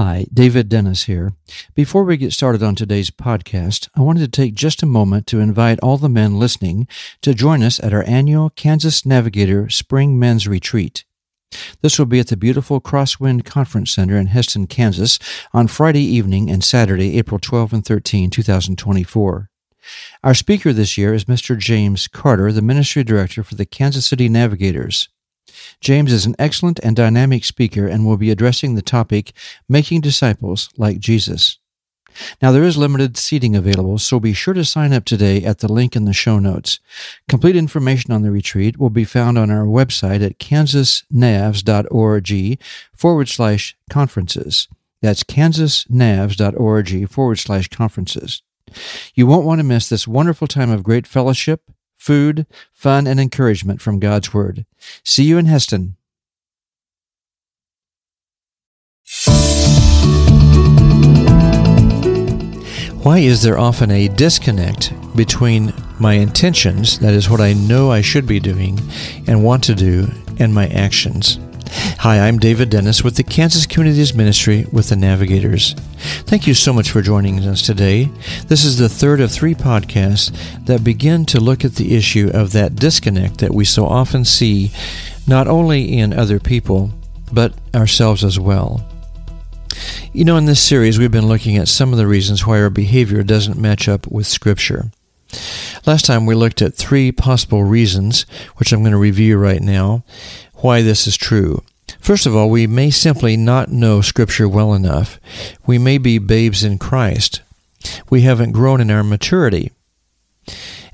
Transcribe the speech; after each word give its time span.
Hi, 0.00 0.26
David 0.32 0.68
Dennis 0.68 1.06
here. 1.06 1.32
Before 1.74 2.04
we 2.04 2.16
get 2.16 2.32
started 2.32 2.62
on 2.62 2.76
today's 2.76 3.10
podcast, 3.10 3.88
I 3.96 4.00
wanted 4.00 4.20
to 4.20 4.28
take 4.28 4.54
just 4.54 4.80
a 4.80 4.86
moment 4.86 5.26
to 5.26 5.40
invite 5.40 5.80
all 5.80 5.96
the 5.96 6.08
men 6.08 6.38
listening 6.38 6.86
to 7.22 7.34
join 7.34 7.64
us 7.64 7.80
at 7.80 7.92
our 7.92 8.04
annual 8.04 8.50
Kansas 8.50 9.04
Navigator 9.04 9.68
Spring 9.68 10.16
Men's 10.16 10.46
Retreat. 10.46 11.04
This 11.82 11.98
will 11.98 12.06
be 12.06 12.20
at 12.20 12.28
the 12.28 12.36
beautiful 12.36 12.80
Crosswind 12.80 13.44
Conference 13.44 13.90
Center 13.90 14.16
in 14.16 14.28
Hesston, 14.28 14.68
Kansas 14.68 15.18
on 15.52 15.66
Friday 15.66 16.04
evening 16.04 16.48
and 16.48 16.62
Saturday, 16.62 17.18
April 17.18 17.40
12 17.40 17.72
and 17.72 17.84
13, 17.84 18.30
2024. 18.30 19.50
Our 20.22 20.34
speaker 20.34 20.72
this 20.72 20.96
year 20.96 21.12
is 21.12 21.24
Mr. 21.24 21.58
James 21.58 22.06
Carter, 22.06 22.52
the 22.52 22.62
Ministry 22.62 23.02
Director 23.02 23.42
for 23.42 23.56
the 23.56 23.66
Kansas 23.66 24.06
City 24.06 24.28
Navigators. 24.28 25.08
James 25.80 26.12
is 26.12 26.26
an 26.26 26.34
excellent 26.38 26.80
and 26.82 26.96
dynamic 26.96 27.44
speaker 27.44 27.86
and 27.86 28.04
will 28.04 28.16
be 28.16 28.30
addressing 28.30 28.74
the 28.74 28.82
topic 28.82 29.32
Making 29.68 30.00
Disciples 30.00 30.68
Like 30.76 30.98
Jesus. 30.98 31.58
Now, 32.42 32.52
there 32.52 32.64
is 32.64 32.76
limited 32.76 33.16
seating 33.16 33.54
available, 33.54 33.96
so 33.98 34.18
be 34.18 34.32
sure 34.32 34.54
to 34.54 34.64
sign 34.64 34.92
up 34.92 35.04
today 35.04 35.44
at 35.44 35.58
the 35.58 35.72
link 35.72 35.94
in 35.94 36.04
the 36.04 36.12
show 36.12 36.40
notes. 36.40 36.80
Complete 37.28 37.54
information 37.54 38.12
on 38.12 38.22
the 38.22 38.32
retreat 38.32 38.78
will 38.78 38.90
be 38.90 39.04
found 39.04 39.38
on 39.38 39.50
our 39.50 39.64
website 39.64 40.24
at 40.24 40.38
kansasnavs.org 40.38 42.62
forward 42.94 43.28
slash 43.28 43.76
conferences. 43.88 44.68
That's 45.00 45.22
kansasnavs.org 45.22 47.08
forward 47.08 47.38
slash 47.38 47.68
conferences. 47.68 48.42
You 49.14 49.26
won't 49.26 49.46
want 49.46 49.60
to 49.60 49.64
miss 49.64 49.88
this 49.88 50.08
wonderful 50.08 50.46
time 50.46 50.70
of 50.70 50.82
great 50.82 51.06
fellowship, 51.06 51.62
food, 51.98 52.46
fun, 52.72 53.06
and 53.06 53.20
encouragement 53.20 53.82
from 53.82 53.98
God's 53.98 54.32
Word. 54.32 54.64
See 55.04 55.24
you 55.24 55.36
in 55.36 55.46
Hesston. 55.46 55.96
Why 63.02 63.18
is 63.18 63.42
there 63.42 63.58
often 63.58 63.90
a 63.90 64.08
disconnect 64.08 64.92
between 65.16 65.72
my 66.00 66.14
intentions, 66.14 66.98
that 67.00 67.14
is 67.14 67.28
what 67.28 67.40
I 67.40 67.52
know 67.52 67.90
I 67.90 68.00
should 68.00 68.26
be 68.26 68.40
doing 68.40 68.78
and 69.26 69.44
want 69.44 69.64
to 69.64 69.74
do, 69.74 70.10
and 70.38 70.54
my 70.54 70.68
actions? 70.68 71.38
Hi, 71.70 72.20
I'm 72.20 72.38
David 72.38 72.70
Dennis 72.70 73.04
with 73.04 73.16
the 73.16 73.22
Kansas 73.22 73.66
Communities 73.66 74.14
Ministry 74.14 74.66
with 74.72 74.88
the 74.88 74.96
Navigators. 74.96 75.74
Thank 76.24 76.46
you 76.46 76.54
so 76.54 76.72
much 76.72 76.90
for 76.90 77.02
joining 77.02 77.40
us 77.40 77.60
today. 77.60 78.08
This 78.46 78.64
is 78.64 78.78
the 78.78 78.88
third 78.88 79.20
of 79.20 79.30
three 79.30 79.54
podcasts 79.54 80.34
that 80.64 80.82
begin 80.82 81.26
to 81.26 81.40
look 81.40 81.64
at 81.64 81.74
the 81.74 81.94
issue 81.94 82.30
of 82.32 82.52
that 82.52 82.76
disconnect 82.76 83.38
that 83.38 83.52
we 83.52 83.64
so 83.64 83.86
often 83.86 84.24
see 84.24 84.70
not 85.26 85.46
only 85.46 85.98
in 85.98 86.12
other 86.12 86.40
people, 86.40 86.90
but 87.32 87.52
ourselves 87.74 88.24
as 88.24 88.38
well. 88.38 88.82
You 90.12 90.24
know, 90.24 90.36
in 90.36 90.46
this 90.46 90.62
series, 90.62 90.98
we've 90.98 91.10
been 91.10 91.28
looking 91.28 91.58
at 91.58 91.68
some 91.68 91.92
of 91.92 91.98
the 91.98 92.06
reasons 92.06 92.46
why 92.46 92.60
our 92.60 92.70
behavior 92.70 93.22
doesn't 93.22 93.58
match 93.58 93.88
up 93.88 94.06
with 94.06 94.26
Scripture. 94.26 94.90
Last 95.86 96.06
time 96.06 96.26
we 96.26 96.34
looked 96.34 96.62
at 96.62 96.74
three 96.74 97.12
possible 97.12 97.62
reasons, 97.64 98.22
which 98.56 98.72
I'm 98.72 98.80
going 98.80 98.92
to 98.92 98.98
review 98.98 99.36
right 99.36 99.60
now 99.60 100.04
why 100.58 100.82
this 100.82 101.06
is 101.06 101.16
true. 101.16 101.62
First 102.00 102.26
of 102.26 102.36
all, 102.36 102.50
we 102.50 102.66
may 102.66 102.90
simply 102.90 103.36
not 103.36 103.70
know 103.70 104.00
Scripture 104.00 104.48
well 104.48 104.74
enough. 104.74 105.18
We 105.66 105.78
may 105.78 105.98
be 105.98 106.18
babes 106.18 106.64
in 106.64 106.78
Christ. 106.78 107.40
We 108.10 108.22
haven't 108.22 108.52
grown 108.52 108.80
in 108.80 108.90
our 108.90 109.04
maturity. 109.04 109.72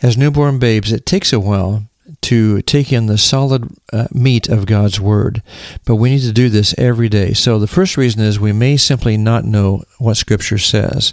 As 0.03 0.17
newborn 0.17 0.59
babes, 0.59 0.93
it 0.93 1.07
takes 1.07 1.33
a 1.33 1.41
while 1.41 1.85
to 2.23 2.63
take 2.63 2.93
in 2.93 3.07
the 3.07 3.19
solid 3.19 3.69
uh, 3.93 4.07
meat 4.13 4.49
of 4.49 4.67
God's 4.67 4.99
Word, 4.99 5.43
but 5.85 5.97
we 5.97 6.11
need 6.11 6.23
to 6.23 6.33
do 6.33 6.49
this 6.49 6.75
every 6.79 7.09
day. 7.09 7.33
So 7.33 7.59
the 7.59 7.67
first 7.67 7.97
reason 7.97 8.23
is 8.23 8.41
we 8.41 8.53
may 8.53 8.77
simply 8.77 9.17
not 9.17 9.45
know 9.45 9.85
what 9.99 10.17
Scripture 10.17 10.59
says. 10.59 11.13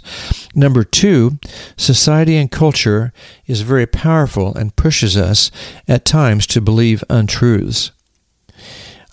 Number 0.54 0.84
two, 0.84 1.38
society 1.76 2.36
and 2.36 2.50
culture 2.50 3.12
is 3.46 3.60
very 3.60 3.86
powerful 3.86 4.54
and 4.54 4.76
pushes 4.76 5.16
us 5.16 5.50
at 5.86 6.04
times 6.04 6.46
to 6.48 6.60
believe 6.60 7.04
untruths. 7.10 7.90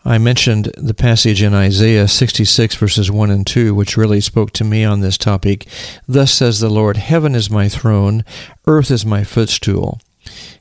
I 0.06 0.18
mentioned 0.18 0.72
the 0.78 0.94
passage 0.94 1.44
in 1.44 1.54
Isaiah 1.54 2.08
66, 2.08 2.76
verses 2.76 3.12
1 3.12 3.30
and 3.30 3.46
2, 3.46 3.76
which 3.76 3.98
really 3.98 4.22
spoke 4.22 4.52
to 4.54 4.64
me 4.64 4.86
on 4.86 5.02
this 5.02 5.18
topic. 5.18 5.68
Thus 6.08 6.34
says 6.34 6.60
the 6.60 6.70
Lord, 6.70 6.98
Heaven 6.98 7.36
is 7.36 7.50
my 7.50 7.68
throne, 7.68 8.24
earth 8.66 8.92
is 8.92 9.06
my 9.06 9.24
footstool. 9.26 10.00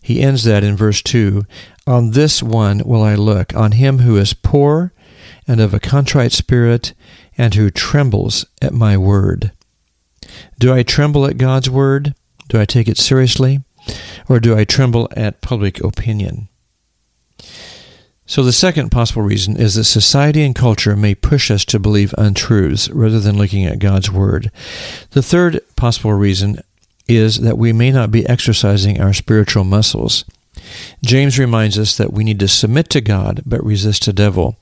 He 0.03 0.21
ends 0.21 0.45
that 0.45 0.65
in 0.65 0.77
verse 0.77 1.03
2 1.03 1.45
On 1.87 2.11
this 2.11 2.43
one 2.43 2.83
will 2.85 3.03
I 3.03 3.15
look, 3.15 3.55
on 3.55 3.73
him 3.73 3.99
who 3.99 4.17
is 4.17 4.35
poor 4.35 4.93
and 5.47 5.61
of 5.61 5.73
a 5.73 5.81
contrite 5.81 6.33
spirit, 6.33 6.93
and 7.39 7.55
who 7.55 7.71
trembles 7.71 8.45
at 8.61 8.75
my 8.75 8.99
word. 8.99 9.53
Do 10.59 10.75
I 10.75 10.83
tremble 10.83 11.25
at 11.27 11.39
God's 11.39 11.71
word? 11.71 12.15
Do 12.49 12.61
I 12.61 12.65
take 12.65 12.89
it 12.89 12.99
seriously? 12.99 13.61
Or 14.29 14.41
do 14.41 14.57
I 14.57 14.65
tremble 14.65 15.09
at 15.17 15.41
public 15.41 15.83
opinion? 15.83 16.49
So, 18.29 18.43
the 18.45 18.53
second 18.53 18.91
possible 18.91 19.23
reason 19.23 19.57
is 19.57 19.75
that 19.75 19.85
society 19.85 20.45
and 20.45 20.55
culture 20.55 20.95
may 20.95 21.15
push 21.15 21.51
us 21.51 21.65
to 21.65 21.79
believe 21.79 22.15
untruths 22.19 22.91
rather 22.91 23.21
than 23.21 23.39
looking 23.39 23.65
at 23.65 23.79
God's 23.79 24.11
Word. 24.11 24.53
The 25.13 25.23
third 25.23 25.61
possible 25.77 26.13
reason 26.13 26.61
is 27.09 27.41
that 27.41 27.57
we 27.57 27.73
may 27.73 27.91
not 27.91 28.11
be 28.11 28.29
exercising 28.29 29.01
our 29.01 29.15
spiritual 29.15 29.65
muscles. 29.65 30.27
James 31.03 31.39
reminds 31.39 31.79
us 31.79 31.97
that 31.97 32.13
we 32.13 32.23
need 32.23 32.39
to 32.41 32.49
submit 32.49 32.91
to 32.91 33.01
God 33.01 33.43
but 33.47 33.65
resist 33.65 34.05
the 34.05 34.13
devil. 34.13 34.59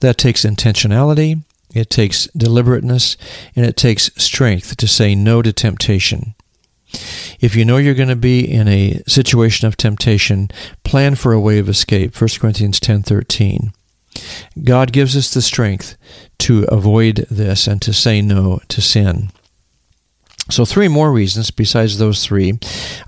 That 0.00 0.18
takes 0.18 0.44
intentionality, 0.44 1.42
it 1.74 1.88
takes 1.88 2.26
deliberateness, 2.36 3.16
and 3.56 3.64
it 3.64 3.78
takes 3.78 4.10
strength 4.16 4.76
to 4.76 4.86
say 4.86 5.14
no 5.14 5.40
to 5.40 5.54
temptation. 5.54 6.34
If 7.40 7.54
you 7.54 7.64
know 7.64 7.76
you're 7.76 7.94
going 7.94 8.08
to 8.08 8.16
be 8.16 8.40
in 8.40 8.68
a 8.68 9.02
situation 9.06 9.66
of 9.66 9.76
temptation, 9.76 10.48
plan 10.84 11.14
for 11.14 11.32
a 11.32 11.40
way 11.40 11.58
of 11.58 11.68
escape. 11.68 12.14
1 12.14 12.40
Corinthians 12.40 12.80
10:13. 12.80 13.72
God 14.64 14.92
gives 14.92 15.16
us 15.16 15.32
the 15.32 15.42
strength 15.42 15.96
to 16.38 16.64
avoid 16.64 17.26
this 17.30 17.66
and 17.66 17.82
to 17.82 17.92
say 17.92 18.22
no 18.22 18.60
to 18.68 18.80
sin. 18.80 19.30
So, 20.48 20.64
three 20.64 20.88
more 20.88 21.12
reasons 21.12 21.50
besides 21.50 21.98
those 21.98 22.24
three 22.24 22.58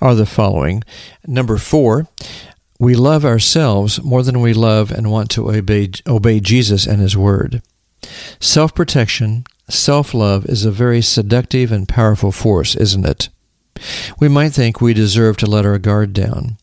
are 0.01 0.15
the 0.15 0.27
following. 0.27 0.83
Number 1.27 1.57
four, 1.57 2.09
we 2.81 2.95
love 2.95 3.25
ourselves 3.25 4.03
more 4.03 4.23
than 4.23 4.41
we 4.41 4.53
love 4.53 4.91
and 4.91 5.11
want 5.11 5.31
to 5.31 5.51
obey, 5.51 5.91
obey 6.07 6.41
Jesus 6.41 6.87
and 6.87 7.01
His 7.01 7.17
Word. 7.17 7.63
Self 8.41 8.75
protection, 8.75 9.45
self 9.69 10.15
love 10.15 10.47
is 10.47 10.65
a 10.65 10.71
very 10.71 11.01
seductive 11.01 11.71
and 11.73 11.89
powerful 11.89 12.33
force, 12.33 12.75
isn't 12.75 13.07
it? 13.07 13.29
We 14.19 14.29
might 14.29 14.53
think 14.53 14.81
we 14.81 14.95
deserve 14.95 15.37
to 15.39 15.47
let 15.47 15.67
our 15.67 15.79
guard 15.79 16.13
down. 16.13 16.57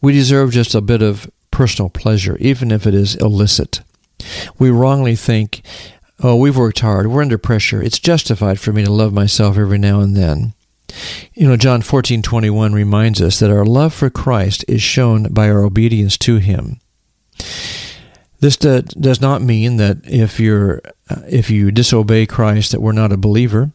We 0.00 0.12
deserve 0.12 0.52
just 0.52 0.74
a 0.74 0.80
bit 0.80 1.02
of 1.02 1.30
personal 1.50 1.90
pleasure, 1.90 2.36
even 2.38 2.70
if 2.70 2.86
it 2.86 2.94
is 2.94 3.16
illicit. 3.16 3.80
We 4.58 4.70
wrongly 4.70 5.16
think, 5.16 5.62
oh, 6.22 6.36
we've 6.36 6.56
worked 6.56 6.80
hard, 6.80 7.06
we're 7.06 7.22
under 7.22 7.38
pressure, 7.38 7.82
it's 7.82 7.98
justified 7.98 8.60
for 8.60 8.72
me 8.72 8.84
to 8.84 8.92
love 8.92 9.12
myself 9.12 9.56
every 9.56 9.78
now 9.78 10.00
and 10.00 10.16
then. 10.16 10.54
You 11.34 11.48
know, 11.48 11.56
John 11.56 11.82
14:21 11.82 12.72
reminds 12.72 13.20
us 13.20 13.38
that 13.38 13.50
our 13.50 13.64
love 13.64 13.92
for 13.92 14.10
Christ 14.10 14.64
is 14.66 14.82
shown 14.82 15.24
by 15.32 15.48
our 15.48 15.62
obedience 15.62 16.16
to 16.18 16.36
him. 16.36 16.80
This 18.40 18.56
does 18.56 19.20
not 19.20 19.42
mean 19.42 19.76
that 19.78 19.98
if 20.04 20.38
you're 20.38 20.80
uh, 21.10 21.22
if 21.28 21.50
you 21.50 21.70
disobey 21.70 22.26
Christ 22.26 22.72
that 22.72 22.82
we're 22.82 22.92
not 22.92 23.12
a 23.12 23.16
believer. 23.16 23.72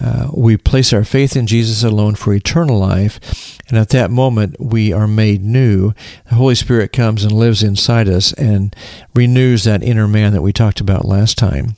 Uh, 0.00 0.28
we 0.34 0.56
place 0.56 0.92
our 0.92 1.04
faith 1.04 1.36
in 1.36 1.46
Jesus 1.46 1.84
alone 1.84 2.16
for 2.16 2.34
eternal 2.34 2.78
life, 2.78 3.58
and 3.68 3.78
at 3.78 3.90
that 3.90 4.10
moment 4.10 4.56
we 4.58 4.92
are 4.92 5.06
made 5.06 5.42
new. 5.42 5.92
The 6.28 6.34
Holy 6.34 6.56
Spirit 6.56 6.92
comes 6.92 7.24
and 7.24 7.32
lives 7.32 7.62
inside 7.62 8.08
us 8.08 8.32
and 8.32 8.74
renews 9.14 9.64
that 9.64 9.82
inner 9.82 10.08
man 10.08 10.32
that 10.32 10.42
we 10.42 10.52
talked 10.52 10.80
about 10.80 11.04
last 11.04 11.38
time. 11.38 11.76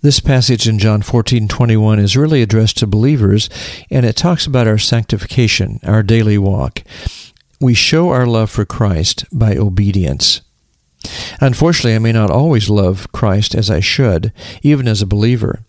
This 0.00 0.20
passage 0.20 0.68
in 0.68 0.78
John 0.78 1.02
14:21 1.02 1.98
is 1.98 2.16
really 2.16 2.40
addressed 2.40 2.78
to 2.78 2.86
believers 2.86 3.50
and 3.90 4.06
it 4.06 4.16
talks 4.16 4.46
about 4.46 4.68
our 4.68 4.78
sanctification, 4.78 5.80
our 5.82 6.04
daily 6.04 6.38
walk. 6.38 6.84
We 7.60 7.74
show 7.74 8.10
our 8.10 8.26
love 8.26 8.50
for 8.50 8.64
Christ 8.64 9.24
by 9.32 9.56
obedience. 9.56 10.42
Unfortunately, 11.40 11.94
I 11.94 12.00
may 12.00 12.12
not 12.12 12.30
always 12.30 12.70
love 12.70 13.10
Christ 13.12 13.54
as 13.54 13.70
I 13.70 13.80
should, 13.80 14.32
even 14.62 14.88
as 14.88 15.02
a 15.02 15.06
believer. 15.06 15.60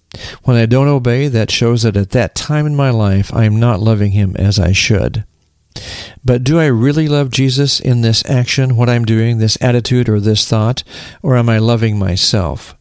When 0.44 0.58
I 0.58 0.66
don't 0.66 0.88
obey, 0.88 1.28
that 1.28 1.52
shows 1.52 1.84
that 1.84 1.98
at 1.98 2.12
that 2.12 2.36
time 2.36 2.66
in 2.66 2.76
my 2.76 2.90
life 2.90 3.34
I 3.34 3.44
am 3.46 3.60
not 3.60 3.80
loving 3.80 4.12
Him 4.12 4.36
as 4.38 4.60
I 4.60 4.72
should. 4.72 5.26
But 6.26 6.44
do 6.44 6.60
I 6.60 6.66
really 6.66 7.08
love 7.08 7.30
Jesus 7.30 7.80
in 7.80 8.02
this 8.02 8.28
action, 8.30 8.76
what 8.76 8.90
I'm 8.90 9.06
doing, 9.06 9.38
this 9.38 9.58
attitude, 9.62 10.10
or 10.10 10.20
this 10.20 10.48
thought, 10.48 10.84
or 11.22 11.38
am 11.38 11.50
I 11.50 11.60
loving 11.60 12.00
myself? 12.00 12.76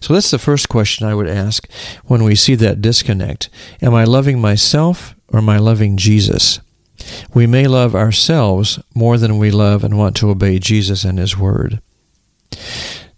So 0.00 0.14
that's 0.14 0.30
the 0.30 0.38
first 0.38 0.68
question 0.68 1.06
I 1.06 1.14
would 1.14 1.28
ask 1.28 1.68
when 2.04 2.24
we 2.24 2.34
see 2.34 2.54
that 2.56 2.80
disconnect. 2.80 3.50
Am 3.82 3.94
I 3.94 4.04
loving 4.04 4.40
myself 4.40 5.14
or 5.28 5.38
am 5.38 5.48
I 5.48 5.58
loving 5.58 5.96
Jesus? 5.96 6.60
We 7.34 7.46
may 7.46 7.66
love 7.66 7.94
ourselves 7.94 8.78
more 8.94 9.18
than 9.18 9.38
we 9.38 9.50
love 9.50 9.84
and 9.84 9.96
want 9.96 10.16
to 10.16 10.30
obey 10.30 10.58
Jesus 10.58 11.04
and 11.04 11.18
His 11.18 11.36
Word. 11.36 11.80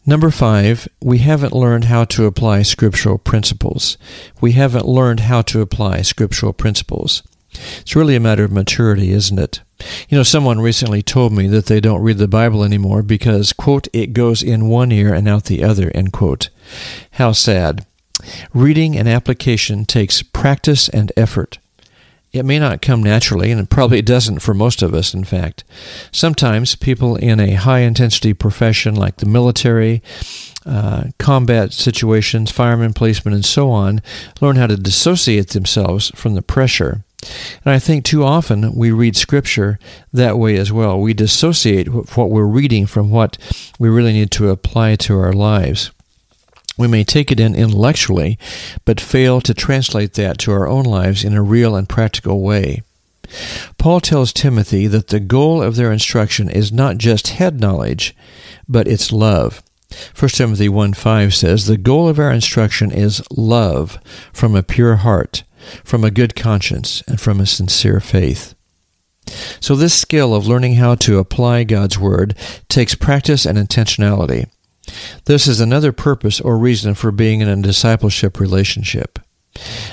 Number 0.07 0.31
five, 0.31 0.89
we 1.03 1.19
haven't 1.19 1.53
learned 1.53 1.85
how 1.85 2.05
to 2.05 2.25
apply 2.25 2.63
scriptural 2.63 3.19
principles. 3.19 3.99
We 4.41 4.53
haven't 4.53 4.87
learned 4.87 5.21
how 5.21 5.43
to 5.43 5.61
apply 5.61 6.01
scriptural 6.01 6.55
principles. 6.55 7.23
It's 7.81 7.97
really 7.97 8.17
a 8.17 8.21
matter 8.21 8.45
of 8.45 8.53
maturity, 8.53 9.11
isn't 9.11 9.39
it? 9.39 9.61
You 10.09 10.17
know, 10.17 10.23
someone 10.23 10.61
recently 10.61 11.03
told 11.03 11.33
me 11.33 11.47
that 11.49 11.67
they 11.67 11.81
don't 11.81 12.03
read 12.03 12.19
the 12.19 12.29
Bible 12.29 12.65
anymore 12.65 13.03
because, 13.03 13.53
quote, 13.53 13.87
it 13.93 14.13
goes 14.13 14.43
in 14.43 14.69
one 14.69 14.93
ear 14.93 15.13
and 15.13 15.29
out 15.29 15.45
the 15.45 15.63
other, 15.63 15.91
end 15.95 16.13
quote. 16.13 16.49
How 17.13 17.33
sad. 17.33 17.87
Reading 18.53 18.97
and 18.97 19.09
application 19.09 19.85
takes 19.85 20.23
practice 20.23 20.89
and 20.89 21.13
effort. 21.17 21.59
It 22.33 22.45
may 22.45 22.59
not 22.59 22.83
come 22.83 23.03
naturally, 23.03 23.51
and 23.51 23.61
it 23.61 23.71
probably 23.71 24.03
doesn't 24.03 24.41
for 24.41 24.53
most 24.53 24.83
of 24.83 24.93
us, 24.93 25.15
in 25.15 25.25
fact. 25.25 25.65
Sometimes 26.13 26.77
people 26.77 27.17
in 27.17 27.41
a 27.41 27.55
high 27.55 27.81
intensity 27.81 28.35
profession 28.35 28.95
like 28.95 29.17
the 29.17 29.27
military, 29.27 30.03
uh, 30.67 31.05
combat 31.19 31.73
situations, 31.73 32.51
firemen, 32.51 32.93
policemen, 32.93 33.33
and 33.33 33.45
so 33.45 33.71
on, 33.71 34.03
learn 34.41 34.57
how 34.57 34.67
to 34.67 34.77
dissociate 34.77 35.51
themselves 35.51 36.13
from 36.15 36.35
the 36.35 36.43
pressure. 36.43 37.03
And 37.65 37.75
I 37.75 37.79
think 37.79 38.05
too 38.05 38.23
often 38.23 38.75
we 38.75 38.91
read 38.91 39.17
Scripture 39.17 39.79
that 40.13 40.39
way 40.39 40.57
as 40.57 40.71
well. 40.71 41.01
We 41.01 41.15
dissociate 41.15 41.89
what 42.17 42.31
we're 42.31 42.45
reading 42.45 42.87
from 42.87 43.11
what 43.11 43.39
we 43.79 43.89
really 43.89 44.13
need 44.13 44.31
to 44.33 44.51
apply 44.51 44.97
to 44.97 45.19
our 45.19 45.33
lives. 45.33 45.91
We 46.79 46.89
may 46.89 47.05
take 47.05 47.31
it 47.33 47.41
in 47.41 47.55
intellectually, 47.55 48.39
but 48.85 49.01
fail 49.01 49.41
to 49.43 49.53
translate 49.53 50.15
that 50.15 50.39
to 50.39 50.53
our 50.53 50.69
own 50.69 50.85
lives 50.85 51.25
in 51.25 51.35
a 51.35 51.43
real 51.43 51.75
and 51.75 51.89
practical 51.89 52.41
way. 52.41 52.83
Paul 53.77 54.01
tells 54.01 54.33
Timothy 54.33 54.87
that 54.87 55.09
the 55.09 55.21
goal 55.21 55.63
of 55.63 55.77
their 55.77 55.93
instruction 55.93 56.49
is 56.49 56.73
not 56.73 56.99
just 56.99 57.29
head 57.29 57.61
knowledge, 57.61 58.17
but 58.69 58.89
it's 58.89 59.13
love. 59.13 59.63
1 60.19 60.29
Timothy 60.31 60.69
1 60.69 60.95
5 60.95 61.35
says, 61.35 61.67
The 61.67 61.77
goal 61.77 62.09
of 62.09 62.19
our 62.19 62.31
instruction 62.31 62.91
is 62.91 63.23
love 63.31 63.99
from 64.33 64.55
a 64.55 64.63
pure 64.63 64.97
heart, 64.97 65.43
from 65.85 66.05
a 66.05 66.11
good 66.11 66.37
conscience, 66.37 67.03
and 67.07 67.21
from 67.21 67.41
a 67.41 67.47
sincere 67.47 68.01
faith. 68.01 68.55
So, 69.61 69.75
this 69.75 69.95
skill 69.95 70.35
of 70.35 70.47
learning 70.47 70.75
how 70.75 70.95
to 70.97 71.19
apply 71.19 71.65
God's 71.65 71.99
Word 71.99 72.35
takes 72.69 72.95
practice 72.95 73.45
and 73.45 73.59
intentionality. 73.59 74.49
This 75.25 75.47
is 75.47 75.61
another 75.61 75.93
purpose 75.93 76.41
or 76.41 76.59
reason 76.59 76.95
for 76.95 77.11
being 77.11 77.41
in 77.41 77.49
a 77.49 77.63
discipleship 77.63 78.41
relationship. 78.41 79.19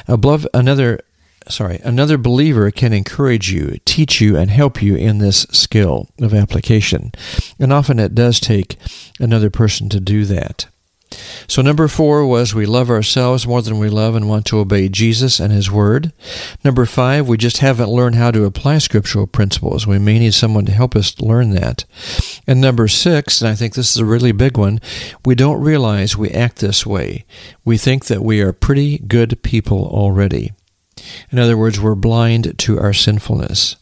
Another 0.07 0.99
sorry, 1.47 1.79
another 1.83 2.17
believer 2.17 2.71
can 2.71 2.93
encourage 2.93 3.51
you, 3.51 3.77
teach 3.85 4.19
you, 4.19 4.35
and 4.35 4.49
help 4.49 4.81
you 4.81 4.95
in 4.95 5.19
this 5.19 5.41
skill 5.51 6.09
of 6.19 6.33
application. 6.33 7.11
And 7.59 7.71
often 7.71 7.99
it 7.99 8.15
does 8.15 8.39
take 8.39 8.77
another 9.19 9.49
person 9.49 9.89
to 9.89 9.99
do 9.99 10.25
that. 10.25 10.67
So, 11.47 11.61
number 11.61 11.87
four 11.87 12.25
was 12.25 12.53
we 12.53 12.65
love 12.65 12.89
ourselves 12.89 13.47
more 13.47 13.61
than 13.61 13.79
we 13.79 13.89
love 13.89 14.15
and 14.15 14.27
want 14.27 14.45
to 14.47 14.59
obey 14.59 14.89
Jesus 14.89 15.39
and 15.39 15.51
His 15.51 15.69
Word. 15.71 16.11
Number 16.63 16.85
five, 16.85 17.27
we 17.27 17.37
just 17.37 17.57
haven't 17.57 17.89
learned 17.89 18.15
how 18.15 18.31
to 18.31 18.45
apply 18.45 18.79
scriptural 18.79 19.27
principles. 19.27 19.85
We 19.85 19.99
may 19.99 20.19
need 20.19 20.33
someone 20.33 20.65
to 20.65 20.71
help 20.71 20.95
us 20.95 21.19
learn 21.19 21.51
that. 21.51 21.85
And 22.47 22.61
number 22.61 22.87
six, 22.87 23.41
and 23.41 23.49
I 23.49 23.55
think 23.55 23.73
this 23.73 23.91
is 23.91 24.01
a 24.01 24.05
really 24.05 24.31
big 24.31 24.57
one, 24.57 24.79
we 25.23 25.35
don't 25.35 25.61
realize 25.61 26.17
we 26.17 26.31
act 26.31 26.57
this 26.57 26.85
way. 26.85 27.25
We 27.63 27.77
think 27.77 28.05
that 28.05 28.21
we 28.21 28.41
are 28.41 28.53
pretty 28.53 28.97
good 28.99 29.41
people 29.43 29.87
already. 29.87 30.53
In 31.31 31.39
other 31.39 31.57
words, 31.57 31.79
we're 31.79 31.95
blind 31.95 32.57
to 32.59 32.79
our 32.79 32.93
sinfulness. 32.93 33.75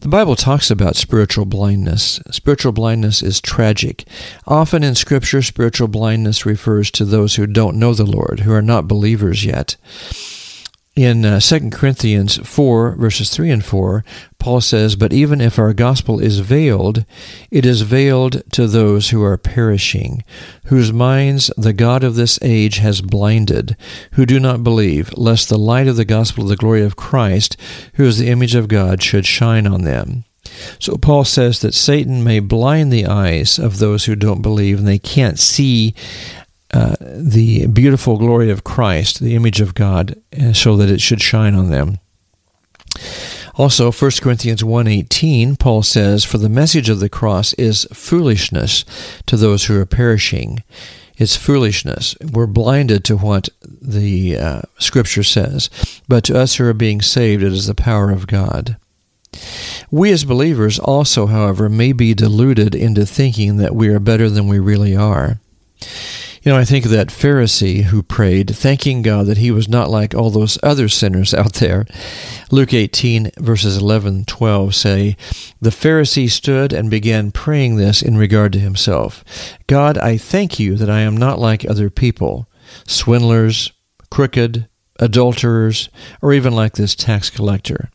The 0.00 0.08
Bible 0.08 0.36
talks 0.36 0.70
about 0.70 0.96
spiritual 0.96 1.44
blindness. 1.44 2.20
Spiritual 2.30 2.72
blindness 2.72 3.22
is 3.22 3.40
tragic. 3.40 4.04
Often 4.46 4.84
in 4.84 4.94
Scripture, 4.94 5.42
spiritual 5.42 5.88
blindness 5.88 6.44
refers 6.44 6.90
to 6.92 7.04
those 7.04 7.36
who 7.36 7.46
don't 7.46 7.78
know 7.78 7.94
the 7.94 8.04
Lord, 8.04 8.40
who 8.40 8.52
are 8.52 8.62
not 8.62 8.88
believers 8.88 9.44
yet. 9.44 9.76
In 10.94 11.24
uh, 11.24 11.40
2 11.40 11.70
Corinthians 11.70 12.36
4, 12.46 12.96
verses 12.96 13.30
3 13.30 13.50
and 13.50 13.64
4, 13.64 14.04
Paul 14.38 14.60
says, 14.60 14.94
But 14.94 15.14
even 15.14 15.40
if 15.40 15.58
our 15.58 15.72
gospel 15.72 16.20
is 16.20 16.40
veiled, 16.40 17.06
it 17.50 17.64
is 17.64 17.80
veiled 17.80 18.42
to 18.52 18.66
those 18.66 19.08
who 19.08 19.24
are 19.24 19.38
perishing, 19.38 20.22
whose 20.66 20.92
minds 20.92 21.50
the 21.56 21.72
God 21.72 22.04
of 22.04 22.14
this 22.14 22.38
age 22.42 22.76
has 22.76 23.00
blinded, 23.00 23.74
who 24.12 24.26
do 24.26 24.38
not 24.38 24.62
believe, 24.62 25.16
lest 25.16 25.48
the 25.48 25.56
light 25.56 25.88
of 25.88 25.96
the 25.96 26.04
gospel 26.04 26.44
of 26.44 26.50
the 26.50 26.56
glory 26.56 26.82
of 26.82 26.94
Christ, 26.94 27.56
who 27.94 28.04
is 28.04 28.18
the 28.18 28.28
image 28.28 28.54
of 28.54 28.68
God, 28.68 29.02
should 29.02 29.24
shine 29.24 29.66
on 29.66 29.84
them. 29.84 30.24
So 30.78 30.96
Paul 30.96 31.24
says 31.24 31.60
that 31.60 31.72
Satan 31.72 32.22
may 32.22 32.40
blind 32.40 32.92
the 32.92 33.06
eyes 33.06 33.58
of 33.58 33.78
those 33.78 34.04
who 34.04 34.14
don't 34.14 34.42
believe, 34.42 34.80
and 34.80 34.88
they 34.88 34.98
can't 34.98 35.38
see 35.38 35.94
uh, 36.72 36.96
the 37.00 37.66
beautiful 37.66 38.16
glory 38.16 38.50
of 38.50 38.64
Christ, 38.64 39.20
the 39.20 39.34
image 39.34 39.60
of 39.60 39.74
God, 39.74 40.16
uh, 40.40 40.52
so 40.52 40.76
that 40.76 40.90
it 40.90 41.00
should 41.00 41.20
shine 41.20 41.54
on 41.54 41.70
them. 41.70 41.98
Also, 43.54 43.92
1 43.92 44.22
Corinthians 44.22 44.64
1:18, 44.64 45.56
Paul 45.56 45.82
says, 45.82 46.24
"For 46.24 46.38
the 46.38 46.48
message 46.48 46.88
of 46.88 47.00
the 47.00 47.10
cross 47.10 47.52
is 47.54 47.86
foolishness 47.92 48.84
to 49.26 49.36
those 49.36 49.64
who 49.64 49.78
are 49.78 49.86
perishing." 49.86 50.62
It's 51.18 51.36
foolishness. 51.36 52.16
We're 52.32 52.46
blinded 52.46 53.04
to 53.04 53.16
what 53.16 53.50
the 53.80 54.38
uh, 54.38 54.62
Scripture 54.78 55.22
says, 55.22 55.68
but 56.08 56.24
to 56.24 56.38
us 56.38 56.54
who 56.54 56.64
are 56.64 56.72
being 56.72 57.02
saved, 57.02 57.42
it 57.42 57.52
is 57.52 57.66
the 57.66 57.74
power 57.74 58.10
of 58.10 58.26
God. 58.26 58.76
We 59.90 60.10
as 60.10 60.24
believers 60.24 60.78
also, 60.78 61.26
however, 61.26 61.68
may 61.68 61.92
be 61.92 62.14
deluded 62.14 62.74
into 62.74 63.04
thinking 63.04 63.58
that 63.58 63.74
we 63.74 63.88
are 63.88 64.00
better 64.00 64.30
than 64.30 64.48
we 64.48 64.58
really 64.58 64.96
are. 64.96 65.38
You 66.42 66.50
know, 66.50 66.58
I 66.58 66.64
think 66.64 66.84
of 66.84 66.90
that 66.90 67.06
Pharisee 67.06 67.84
who 67.84 68.02
prayed, 68.02 68.50
thanking 68.50 69.02
God 69.02 69.26
that 69.26 69.38
he 69.38 69.52
was 69.52 69.68
not 69.68 69.90
like 69.90 70.12
all 70.12 70.30
those 70.30 70.58
other 70.60 70.88
sinners 70.88 71.32
out 71.34 71.54
there. 71.54 71.86
Luke 72.50 72.74
18, 72.74 73.30
verses 73.38 73.76
11 73.76 74.24
12 74.24 74.74
say, 74.74 75.16
The 75.60 75.70
Pharisee 75.70 76.28
stood 76.28 76.72
and 76.72 76.90
began 76.90 77.30
praying 77.30 77.76
this 77.76 78.02
in 78.02 78.16
regard 78.16 78.52
to 78.54 78.58
himself 78.58 79.24
God, 79.68 79.96
I 79.98 80.16
thank 80.16 80.58
you 80.58 80.74
that 80.76 80.90
I 80.90 81.00
am 81.00 81.16
not 81.16 81.38
like 81.38 81.64
other 81.64 81.90
people, 81.90 82.48
swindlers, 82.88 83.72
crooked, 84.10 84.68
adulterers, 84.98 85.90
or 86.20 86.32
even 86.32 86.52
like 86.54 86.74
this 86.74 86.96
tax 86.96 87.30
collector. 87.30 87.88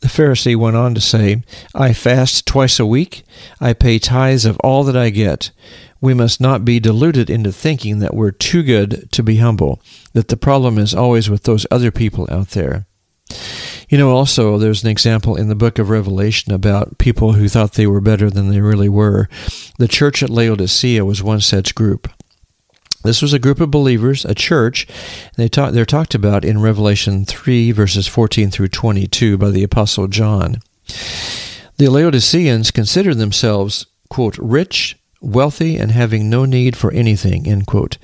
The 0.00 0.08
Pharisee 0.08 0.56
went 0.56 0.76
on 0.76 0.94
to 0.96 1.00
say, 1.00 1.44
I 1.72 1.92
fast 1.92 2.46
twice 2.46 2.80
a 2.80 2.84
week, 2.84 3.22
I 3.60 3.72
pay 3.74 4.00
tithes 4.00 4.44
of 4.44 4.58
all 4.58 4.82
that 4.84 4.96
I 4.96 5.10
get 5.10 5.52
we 6.04 6.12
must 6.12 6.38
not 6.38 6.66
be 6.66 6.78
deluded 6.78 7.30
into 7.30 7.50
thinking 7.50 7.98
that 8.00 8.14
we're 8.14 8.30
too 8.30 8.62
good 8.62 9.10
to 9.10 9.22
be 9.22 9.36
humble, 9.36 9.80
that 10.12 10.28
the 10.28 10.36
problem 10.36 10.76
is 10.76 10.94
always 10.94 11.30
with 11.30 11.44
those 11.44 11.66
other 11.70 11.90
people 11.90 12.28
out 12.30 12.50
there. 12.50 12.86
You 13.88 13.96
know, 13.96 14.10
also, 14.10 14.58
there's 14.58 14.84
an 14.84 14.90
example 14.90 15.34
in 15.34 15.48
the 15.48 15.54
book 15.54 15.78
of 15.78 15.88
Revelation 15.88 16.52
about 16.52 16.98
people 16.98 17.32
who 17.32 17.48
thought 17.48 17.72
they 17.72 17.86
were 17.86 18.02
better 18.02 18.28
than 18.28 18.50
they 18.50 18.60
really 18.60 18.88
were. 18.90 19.30
The 19.78 19.88
church 19.88 20.22
at 20.22 20.28
Laodicea 20.28 21.06
was 21.06 21.22
one 21.22 21.40
such 21.40 21.74
group. 21.74 22.10
This 23.02 23.22
was 23.22 23.32
a 23.32 23.38
group 23.38 23.60
of 23.60 23.70
believers, 23.70 24.26
a 24.26 24.34
church. 24.34 24.86
They 25.38 25.48
talk, 25.48 25.72
they're 25.72 25.86
talked 25.86 26.14
about 26.14 26.44
in 26.44 26.60
Revelation 26.60 27.24
3, 27.24 27.72
verses 27.72 28.06
14 28.06 28.50
through 28.50 28.68
22 28.68 29.38
by 29.38 29.48
the 29.48 29.62
Apostle 29.62 30.08
John. 30.08 30.56
The 31.78 31.88
Laodiceans 31.88 32.70
considered 32.70 33.16
themselves, 33.16 33.86
quote, 34.10 34.36
rich 34.36 34.98
wealthy 35.24 35.76
and 35.76 35.90
having 35.90 36.28
no 36.28 36.44
need 36.44 36.76
for 36.76 36.92
anything, 36.92 37.46
end 37.46 37.66
quote. 37.66 37.98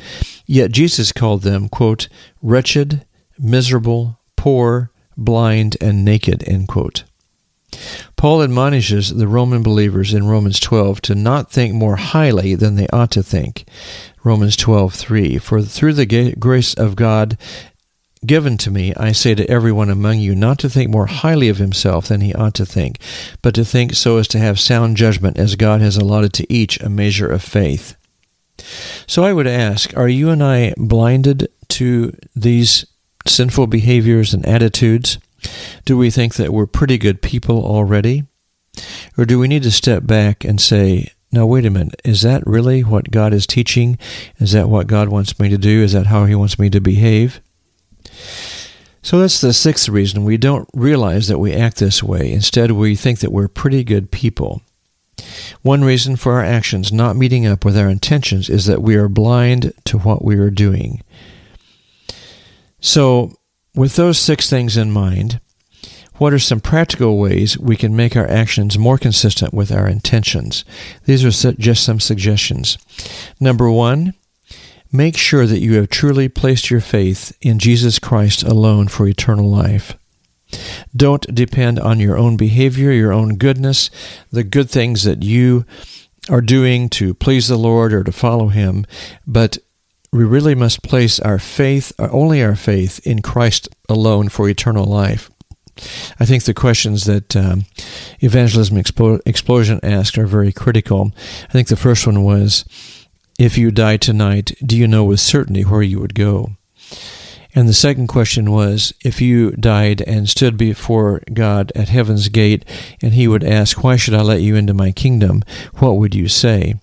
Yet 0.46 0.72
Jesus 0.72 1.12
called 1.12 1.42
them, 1.42 1.68
quote, 1.68 2.08
wretched, 2.42 3.04
miserable, 3.38 4.18
poor, 4.36 4.90
blind, 5.16 5.76
and 5.80 6.04
naked, 6.04 6.42
end 6.46 6.68
quote. 6.68 7.04
Paul 8.16 8.42
admonishes 8.42 9.14
the 9.14 9.28
Roman 9.28 9.62
believers 9.62 10.12
in 10.12 10.26
Romans 10.26 10.58
12 10.58 11.00
to 11.02 11.14
not 11.14 11.50
think 11.50 11.72
more 11.72 11.96
highly 11.96 12.54
than 12.54 12.74
they 12.74 12.88
ought 12.88 13.10
to 13.12 13.22
think. 13.22 13.64
Romans 14.22 14.56
12:3 14.56 15.38
For 15.40 15.62
through 15.62 15.94
the 15.94 16.34
grace 16.38 16.74
of 16.74 16.96
God 16.96 17.38
given 18.24 18.56
to 18.58 18.70
me, 18.70 18.94
I 18.96 19.12
say 19.12 19.34
to 19.34 19.50
everyone 19.50 19.90
among 19.90 20.18
you 20.18 20.34
not 20.34 20.58
to 20.60 20.70
think 20.70 20.90
more 20.90 21.06
highly 21.06 21.48
of 21.48 21.56
himself 21.56 22.08
than 22.08 22.20
he 22.20 22.34
ought 22.34 22.54
to 22.54 22.66
think, 22.66 22.98
but 23.42 23.54
to 23.54 23.64
think 23.64 23.94
so 23.94 24.18
as 24.18 24.28
to 24.28 24.38
have 24.38 24.60
sound 24.60 24.96
judgment, 24.96 25.38
as 25.38 25.56
God 25.56 25.80
has 25.80 25.96
allotted 25.96 26.32
to 26.34 26.52
each 26.52 26.80
a 26.80 26.88
measure 26.88 27.30
of 27.30 27.42
faith. 27.42 27.96
So 29.06 29.24
I 29.24 29.32
would 29.32 29.46
ask, 29.46 29.96
are 29.96 30.08
you 30.08 30.30
and 30.30 30.42
I 30.42 30.74
blinded 30.76 31.48
to 31.68 32.12
these 32.36 32.84
sinful 33.26 33.68
behaviors 33.68 34.34
and 34.34 34.44
attitudes? 34.46 35.18
Do 35.84 35.96
we 35.96 36.10
think 36.10 36.34
that 36.34 36.52
we're 36.52 36.66
pretty 36.66 36.98
good 36.98 37.22
people 37.22 37.64
already? 37.64 38.24
Or 39.16 39.24
do 39.24 39.38
we 39.38 39.48
need 39.48 39.62
to 39.62 39.70
step 39.70 40.06
back 40.06 40.44
and 40.44 40.60
say, 40.60 41.12
now, 41.32 41.46
wait 41.46 41.64
a 41.64 41.70
minute, 41.70 42.00
is 42.04 42.22
that 42.22 42.44
really 42.44 42.82
what 42.82 43.12
God 43.12 43.32
is 43.32 43.46
teaching? 43.46 43.98
Is 44.38 44.50
that 44.52 44.68
what 44.68 44.88
God 44.88 45.08
wants 45.08 45.38
me 45.38 45.48
to 45.48 45.58
do? 45.58 45.82
Is 45.82 45.92
that 45.92 46.06
how 46.06 46.24
He 46.24 46.34
wants 46.34 46.58
me 46.58 46.68
to 46.70 46.80
behave? 46.80 47.40
So 49.02 49.18
that's 49.18 49.40
the 49.40 49.52
sixth 49.52 49.88
reason 49.88 50.24
we 50.24 50.36
don't 50.36 50.68
realize 50.74 51.28
that 51.28 51.38
we 51.38 51.54
act 51.54 51.78
this 51.78 52.02
way. 52.02 52.32
Instead, 52.32 52.72
we 52.72 52.94
think 52.94 53.20
that 53.20 53.32
we're 53.32 53.48
pretty 53.48 53.82
good 53.82 54.10
people. 54.10 54.60
One 55.62 55.84
reason 55.84 56.16
for 56.16 56.34
our 56.34 56.44
actions 56.44 56.92
not 56.92 57.16
meeting 57.16 57.46
up 57.46 57.64
with 57.64 57.76
our 57.76 57.88
intentions 57.88 58.48
is 58.48 58.66
that 58.66 58.82
we 58.82 58.96
are 58.96 59.08
blind 59.08 59.72
to 59.86 59.98
what 59.98 60.24
we 60.24 60.36
are 60.36 60.50
doing. 60.50 61.02
So, 62.80 63.34
with 63.74 63.96
those 63.96 64.18
six 64.18 64.50
things 64.50 64.76
in 64.76 64.90
mind, 64.90 65.40
what 66.14 66.32
are 66.34 66.38
some 66.38 66.60
practical 66.60 67.18
ways 67.18 67.58
we 67.58 67.76
can 67.76 67.96
make 67.96 68.14
our 68.16 68.28
actions 68.28 68.78
more 68.78 68.98
consistent 68.98 69.54
with 69.54 69.72
our 69.72 69.86
intentions? 69.86 70.64
These 71.06 71.24
are 71.24 71.52
just 71.52 71.84
some 71.84 72.00
suggestions. 72.00 72.76
Number 73.38 73.70
one, 73.70 74.14
make 74.92 75.16
sure 75.16 75.46
that 75.46 75.60
you 75.60 75.74
have 75.74 75.88
truly 75.88 76.28
placed 76.28 76.70
your 76.70 76.80
faith 76.80 77.36
in 77.40 77.58
Jesus 77.58 77.98
Christ 77.98 78.42
alone 78.42 78.88
for 78.88 79.06
eternal 79.06 79.48
life. 79.48 79.96
Don't 80.94 81.32
depend 81.34 81.78
on 81.78 82.00
your 82.00 82.18
own 82.18 82.36
behavior, 82.36 82.90
your 82.90 83.12
own 83.12 83.36
goodness, 83.36 83.90
the 84.30 84.42
good 84.42 84.68
things 84.68 85.04
that 85.04 85.22
you 85.22 85.64
are 86.28 86.40
doing 86.40 86.88
to 86.90 87.14
please 87.14 87.48
the 87.48 87.56
Lord 87.56 87.92
or 87.92 88.04
to 88.04 88.12
follow 88.12 88.48
Him, 88.48 88.84
but 89.26 89.58
we 90.12 90.24
really 90.24 90.56
must 90.56 90.82
place 90.82 91.20
our 91.20 91.38
faith, 91.38 91.92
only 91.98 92.42
our 92.42 92.56
faith, 92.56 93.04
in 93.06 93.22
Christ 93.22 93.68
alone 93.88 94.28
for 94.28 94.48
eternal 94.48 94.84
life. 94.84 95.30
I 96.18 96.26
think 96.26 96.44
the 96.44 96.54
questions 96.54 97.04
that 97.04 97.36
um, 97.36 97.64
Evangelism 98.18 98.76
Expo- 98.76 99.20
Explosion 99.24 99.80
asked 99.82 100.18
are 100.18 100.26
very 100.26 100.52
critical. 100.52 101.12
I 101.48 101.52
think 101.52 101.68
the 101.68 101.76
first 101.76 102.06
one 102.06 102.22
was 102.22 102.64
If 103.40 103.56
you 103.56 103.70
die 103.70 103.96
tonight, 103.96 104.52
do 104.62 104.76
you 104.76 104.86
know 104.86 105.02
with 105.02 105.18
certainty 105.18 105.62
where 105.62 105.80
you 105.80 105.98
would 105.98 106.14
go? 106.14 106.56
And 107.54 107.66
the 107.66 107.72
second 107.72 108.08
question 108.08 108.50
was 108.50 108.92
If 109.02 109.22
you 109.22 109.52
died 109.52 110.02
and 110.02 110.28
stood 110.28 110.58
before 110.58 111.22
God 111.32 111.72
at 111.74 111.88
heaven's 111.88 112.28
gate, 112.28 112.66
and 113.00 113.14
he 113.14 113.26
would 113.26 113.42
ask, 113.42 113.82
Why 113.82 113.96
should 113.96 114.12
I 114.12 114.20
let 114.20 114.42
you 114.42 114.56
into 114.56 114.74
my 114.74 114.92
kingdom? 114.92 115.42
What 115.76 115.96
would 115.96 116.14
you 116.14 116.28
say? 116.28 116.74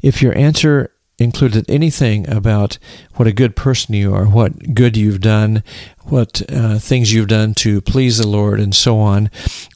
If 0.00 0.22
your 0.22 0.34
answer 0.38 0.90
included 1.18 1.68
anything 1.68 2.30
about 2.30 2.78
what 3.16 3.28
a 3.28 3.32
good 3.32 3.54
person 3.54 3.94
you 3.94 4.14
are, 4.14 4.24
what 4.24 4.72
good 4.72 4.96
you've 4.96 5.20
done, 5.20 5.62
what 6.04 6.40
uh, 6.50 6.78
things 6.78 7.12
you've 7.12 7.28
done 7.28 7.52
to 7.56 7.82
please 7.82 8.16
the 8.16 8.26
Lord, 8.26 8.58
and 8.58 8.74
so 8.74 9.00
on, 9.00 9.30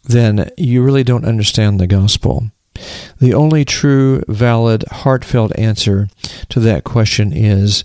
then 0.04 0.50
you 0.56 0.82
really 0.82 1.04
don't 1.04 1.26
understand 1.26 1.78
the 1.78 1.86
gospel. 1.86 2.50
The 3.18 3.34
only 3.34 3.64
true, 3.64 4.22
valid, 4.28 4.84
heartfelt 4.90 5.56
answer 5.58 6.08
to 6.48 6.60
that 6.60 6.84
question 6.84 7.32
is 7.32 7.84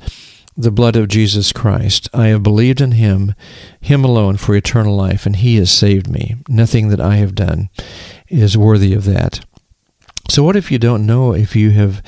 the 0.55 0.71
blood 0.71 0.95
of 0.95 1.07
Jesus 1.07 1.51
Christ. 1.51 2.09
I 2.13 2.27
have 2.27 2.43
believed 2.43 2.81
in 2.81 2.91
him, 2.91 3.33
him 3.81 4.03
alone 4.03 4.37
for 4.37 4.55
eternal 4.55 4.95
life, 4.95 5.25
and 5.25 5.35
he 5.35 5.55
has 5.57 5.71
saved 5.71 6.09
me. 6.09 6.35
Nothing 6.47 6.89
that 6.89 7.01
I 7.01 7.15
have 7.15 7.35
done 7.35 7.69
is 8.27 8.57
worthy 8.57 8.93
of 8.93 9.05
that. 9.05 9.45
So, 10.29 10.43
what 10.43 10.55
if 10.55 10.71
you 10.71 10.79
don't 10.79 11.05
know 11.05 11.33
if 11.33 11.55
you 11.55 11.71
have 11.71 12.01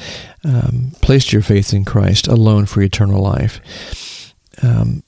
um, 0.44 0.92
placed 1.02 1.34
your 1.34 1.42
faith 1.42 1.74
in 1.74 1.86
Christ 1.86 2.28
alone 2.28 2.66
for 2.66 2.82
eternal 2.82 3.22
life? 3.22 4.34
Um, 4.62 5.04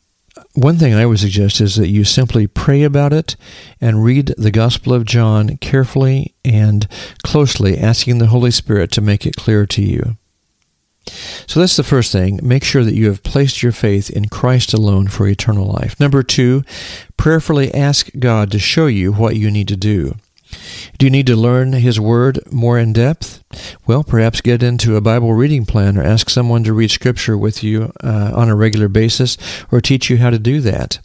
one 0.58 0.78
thing 0.78 0.96
I 0.96 1.06
would 1.06 1.20
suggest 1.20 1.62
is 1.62 1.76
that 1.76 1.90
you 1.90 2.04
simply 2.04 2.48
pray 2.48 2.82
about 2.82 3.14
it 3.14 3.36
and 3.80 4.04
read 4.04 4.34
the 4.40 4.50
Gospel 4.50 4.92
of 4.92 5.06
John 5.06 5.58
carefully 5.58 6.34
and 6.44 6.88
closely, 7.24 7.78
asking 7.78 8.18
the 8.18 8.28
Holy 8.28 8.50
Spirit 8.50 8.92
to 8.94 9.02
make 9.02 9.28
it 9.28 9.36
clear 9.36 9.68
to 9.68 9.84
you. 9.84 10.18
So 11.46 11.60
that's 11.60 11.78
the 11.78 11.84
first 11.84 12.12
thing. 12.12 12.40
Make 12.42 12.64
sure 12.64 12.84
that 12.84 12.96
you 12.96 13.06
have 13.06 13.22
placed 13.22 13.62
your 13.62 13.72
faith 13.72 14.10
in 14.10 14.30
Christ 14.30 14.74
alone 14.74 15.10
for 15.10 15.28
eternal 15.28 15.68
life. 15.68 16.00
Number 16.00 16.24
two, 16.24 16.64
prayerfully 17.18 17.72
ask 17.72 18.10
God 18.18 18.50
to 18.52 18.58
show 18.58 18.88
you 18.88 19.14
what 19.14 19.36
you 19.36 19.52
need 19.52 19.68
to 19.68 19.78
do. 19.78 20.16
Do 20.98 21.06
you 21.06 21.12
need 21.12 21.28
to 21.28 21.36
learn 21.36 21.74
His 21.74 22.00
Word 22.00 22.40
more 22.52 22.80
in 22.80 22.94
depth? 22.94 23.37
Well, 23.86 24.04
perhaps 24.04 24.42
get 24.42 24.62
into 24.62 24.96
a 24.96 25.02
Bible 25.02 25.34
reading 25.34 25.66
plan 25.66 25.98
or 25.98 26.04
ask 26.04 26.30
someone 26.30 26.64
to 26.66 26.74
read 26.74 26.92
Scripture 26.92 27.38
with 27.38 27.64
you 27.64 27.94
uh, 28.04 28.32
on 28.36 28.50
a 28.50 28.56
regular 28.56 28.90
basis 28.90 29.38
or 29.72 29.80
teach 29.80 30.10
you 30.10 30.18
how 30.18 30.30
to 30.30 30.40
do 30.40 30.60
that. 30.62 31.00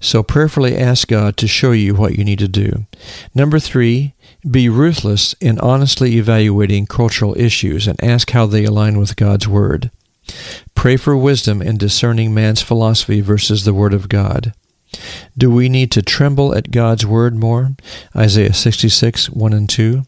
So 0.00 0.22
prayerfully 0.22 0.76
ask 0.76 1.08
God 1.08 1.36
to 1.36 1.46
show 1.46 1.72
you 1.72 1.94
what 1.94 2.16
you 2.16 2.24
need 2.24 2.38
to 2.38 2.48
do. 2.48 2.86
Number 3.34 3.58
three, 3.58 4.14
be 4.50 4.70
ruthless 4.70 5.34
in 5.40 5.58
honestly 5.58 6.16
evaluating 6.16 6.86
cultural 6.86 7.38
issues 7.38 7.86
and 7.86 8.02
ask 8.02 8.30
how 8.30 8.46
they 8.46 8.64
align 8.64 8.98
with 8.98 9.16
God's 9.16 9.46
Word. 9.46 9.90
Pray 10.74 10.96
for 10.96 11.16
wisdom 11.16 11.60
in 11.60 11.76
discerning 11.76 12.32
man's 12.32 12.62
philosophy 12.62 13.20
versus 13.20 13.64
the 13.64 13.74
Word 13.74 13.92
of 13.92 14.08
God. 14.08 14.54
Do 15.36 15.50
we 15.50 15.68
need 15.68 15.92
to 15.92 16.02
tremble 16.02 16.54
at 16.54 16.70
God's 16.70 17.06
word 17.06 17.36
more? 17.36 17.70
Isaiah 18.16 18.52
66, 18.52 19.30
1 19.30 19.52
and 19.52 19.68
2. 19.68 20.02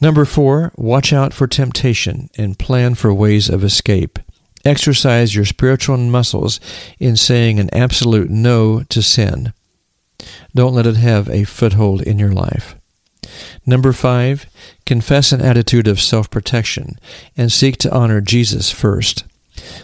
Number 0.00 0.24
four, 0.24 0.72
watch 0.76 1.12
out 1.12 1.32
for 1.32 1.46
temptation 1.46 2.28
and 2.36 2.58
plan 2.58 2.94
for 2.94 3.12
ways 3.14 3.48
of 3.48 3.64
escape. 3.64 4.18
Exercise 4.64 5.34
your 5.34 5.44
spiritual 5.44 5.96
muscles 5.96 6.60
in 6.98 7.16
saying 7.16 7.58
an 7.58 7.72
absolute 7.72 8.28
no 8.28 8.82
to 8.84 9.00
sin. 9.00 9.52
Don't 10.54 10.74
let 10.74 10.86
it 10.86 10.96
have 10.96 11.28
a 11.28 11.44
foothold 11.44 12.02
in 12.02 12.18
your 12.18 12.32
life. 12.32 12.74
Number 13.64 13.92
five, 13.92 14.46
confess 14.84 15.32
an 15.32 15.40
attitude 15.40 15.88
of 15.88 16.00
self 16.00 16.30
protection 16.30 16.98
and 17.36 17.52
seek 17.52 17.76
to 17.78 17.94
honor 17.94 18.20
Jesus 18.20 18.70
first. 18.70 19.24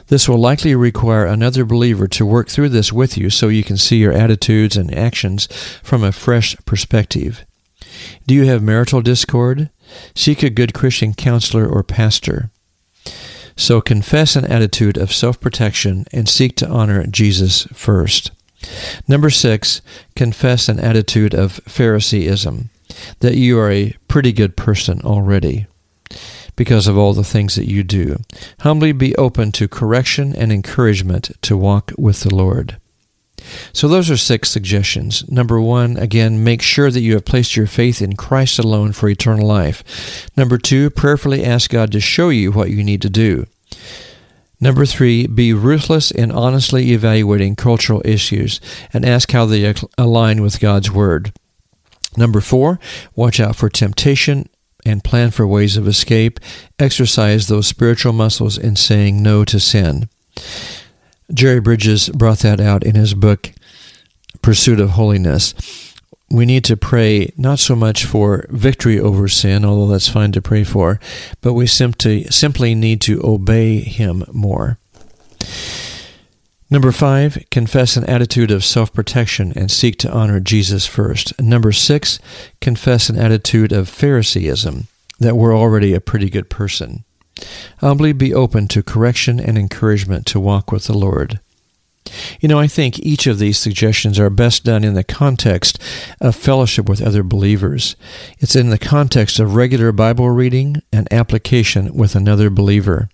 This 0.08 0.28
will 0.28 0.38
likely 0.38 0.74
require 0.74 1.26
another 1.26 1.64
believer 1.64 2.06
to 2.08 2.26
work 2.26 2.48
through 2.48 2.68
this 2.70 2.92
with 2.92 3.16
you 3.16 3.30
so 3.30 3.48
you 3.48 3.64
can 3.64 3.76
see 3.76 3.96
your 3.96 4.12
attitudes 4.12 4.76
and 4.76 4.94
actions 4.94 5.46
from 5.82 6.04
a 6.04 6.12
fresh 6.12 6.56
perspective. 6.66 7.44
Do 8.26 8.34
you 8.34 8.46
have 8.46 8.62
marital 8.62 9.02
discord? 9.02 9.70
Seek 10.14 10.42
a 10.42 10.50
good 10.50 10.74
Christian 10.74 11.14
counselor 11.14 11.66
or 11.66 11.82
pastor. 11.82 12.50
So 13.56 13.80
confess 13.80 14.36
an 14.36 14.44
attitude 14.46 14.96
of 14.96 15.12
self 15.12 15.40
protection 15.40 16.06
and 16.12 16.28
seek 16.28 16.56
to 16.56 16.68
honor 16.68 17.06
Jesus 17.06 17.66
first. 17.72 18.30
Number 19.08 19.30
six, 19.30 19.82
confess 20.14 20.68
an 20.68 20.78
attitude 20.78 21.34
of 21.34 21.60
Phariseeism, 21.66 22.70
that 23.20 23.36
you 23.36 23.58
are 23.58 23.70
a 23.70 23.96
pretty 24.08 24.32
good 24.32 24.56
person 24.56 25.00
already 25.02 25.66
because 26.54 26.86
of 26.86 26.98
all 26.98 27.12
the 27.12 27.24
things 27.24 27.54
that 27.56 27.68
you 27.68 27.82
do. 27.82 28.20
Humbly 28.60 28.92
be 28.92 29.16
open 29.16 29.52
to 29.52 29.68
correction 29.68 30.34
and 30.36 30.52
encouragement 30.52 31.30
to 31.42 31.56
walk 31.56 31.92
with 31.98 32.20
the 32.20 32.34
Lord. 32.34 32.76
So, 33.72 33.88
those 33.88 34.10
are 34.10 34.16
six 34.16 34.50
suggestions. 34.50 35.28
Number 35.30 35.60
one, 35.60 35.96
again, 35.96 36.44
make 36.44 36.62
sure 36.62 36.90
that 36.90 37.00
you 37.00 37.14
have 37.14 37.24
placed 37.24 37.56
your 37.56 37.66
faith 37.66 38.02
in 38.02 38.16
Christ 38.16 38.58
alone 38.58 38.92
for 38.92 39.08
eternal 39.08 39.46
life. 39.46 40.28
Number 40.36 40.58
two, 40.58 40.90
prayerfully 40.90 41.44
ask 41.44 41.70
God 41.70 41.92
to 41.92 42.00
show 42.00 42.28
you 42.28 42.52
what 42.52 42.70
you 42.70 42.82
need 42.84 43.02
to 43.02 43.10
do. 43.10 43.46
Number 44.60 44.86
three, 44.86 45.26
be 45.26 45.52
ruthless 45.52 46.12
in 46.12 46.30
honestly 46.30 46.92
evaluating 46.92 47.56
cultural 47.56 48.00
issues 48.04 48.60
and 48.92 49.04
ask 49.04 49.32
how 49.32 49.44
they 49.44 49.74
align 49.98 50.40
with 50.40 50.60
God's 50.60 50.88
Word. 50.88 51.32
Number 52.16 52.40
four, 52.40 52.78
watch 53.16 53.40
out 53.40 53.56
for 53.56 53.68
temptation 53.68 54.48
and 54.84 55.02
plan 55.02 55.32
for 55.32 55.46
ways 55.48 55.76
of 55.76 55.88
escape, 55.88 56.38
exercise 56.78 57.48
those 57.48 57.66
spiritual 57.66 58.12
muscles 58.12 58.56
in 58.58 58.76
saying 58.76 59.22
no 59.22 59.44
to 59.44 59.58
sin. 59.58 60.08
Jerry 61.32 61.60
Bridges 61.60 62.08
brought 62.08 62.40
that 62.40 62.60
out 62.60 62.84
in 62.84 62.94
his 62.94 63.14
book, 63.14 63.52
Pursuit 64.42 64.80
of 64.80 64.90
Holiness. 64.90 65.54
We 66.30 66.46
need 66.46 66.64
to 66.64 66.78
pray 66.78 67.30
not 67.36 67.58
so 67.58 67.76
much 67.76 68.06
for 68.06 68.46
victory 68.48 68.98
over 68.98 69.28
sin, 69.28 69.66
although 69.66 69.92
that's 69.92 70.08
fine 70.08 70.32
to 70.32 70.40
pray 70.40 70.64
for, 70.64 70.98
but 71.42 71.52
we 71.52 71.66
simply, 71.66 72.24
simply 72.24 72.74
need 72.74 73.02
to 73.02 73.20
obey 73.22 73.80
Him 73.80 74.24
more. 74.32 74.78
Number 76.70 76.90
five, 76.90 77.44
confess 77.50 77.98
an 77.98 78.04
attitude 78.04 78.50
of 78.50 78.64
self 78.64 78.94
protection 78.94 79.52
and 79.54 79.70
seek 79.70 79.98
to 79.98 80.10
honor 80.10 80.40
Jesus 80.40 80.86
first. 80.86 81.38
Number 81.38 81.70
six, 81.70 82.18
confess 82.62 83.10
an 83.10 83.18
attitude 83.18 83.70
of 83.70 83.90
Phariseeism, 83.90 84.86
that 85.18 85.36
we're 85.36 85.54
already 85.54 85.92
a 85.92 86.00
pretty 86.00 86.30
good 86.30 86.48
person. 86.48 87.04
Humbly 87.78 88.12
be 88.12 88.34
open 88.34 88.68
to 88.68 88.82
correction 88.82 89.40
and 89.40 89.58
encouragement 89.58 90.26
to 90.26 90.40
walk 90.40 90.72
with 90.72 90.84
the 90.84 90.96
Lord. 90.96 91.40
You 92.40 92.48
know, 92.48 92.58
I 92.58 92.66
think 92.66 92.98
each 92.98 93.26
of 93.26 93.38
these 93.38 93.58
suggestions 93.58 94.18
are 94.18 94.30
best 94.30 94.64
done 94.64 94.82
in 94.82 94.94
the 94.94 95.04
context 95.04 95.78
of 96.20 96.34
fellowship 96.34 96.88
with 96.88 97.00
other 97.00 97.22
believers. 97.22 97.96
It's 98.38 98.56
in 98.56 98.70
the 98.70 98.78
context 98.78 99.38
of 99.38 99.54
regular 99.54 99.92
Bible 99.92 100.28
reading 100.30 100.82
and 100.92 101.10
application 101.12 101.94
with 101.94 102.16
another 102.16 102.50
believer. 102.50 103.08